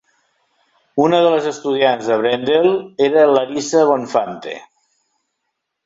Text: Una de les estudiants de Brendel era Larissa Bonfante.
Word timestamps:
Una 1.03 1.19
de 1.25 1.33
les 1.33 1.49
estudiants 1.51 2.09
de 2.13 2.17
Brendel 2.23 2.73
era 3.11 3.29
Larissa 3.35 3.87
Bonfante. 3.93 4.59